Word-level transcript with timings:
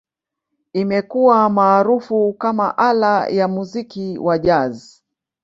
Imekuwa 0.73 1.49
maarufu 1.49 2.33
kama 2.33 2.77
ala 2.77 3.27
ya 3.27 3.47
muziki 3.47 4.17
wa 4.17 4.39
Jazz. 4.39 5.01